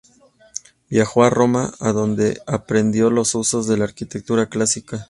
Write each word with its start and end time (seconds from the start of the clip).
Viajó 0.89 1.21
a 1.23 1.29
Roma 1.29 1.75
donde 1.79 2.41
aprendió 2.47 3.11
los 3.11 3.35
usos 3.35 3.67
de 3.67 3.77
la 3.77 3.83
arquitectura 3.83 4.47
clásica. 4.47 4.99